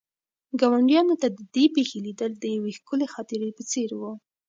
[0.59, 4.11] ګاونډیانو ته د دې پېښې لیدل د یوې ښکلې خاطرې په څېر وو.